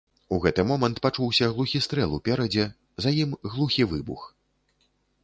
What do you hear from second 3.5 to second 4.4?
глухі выбух.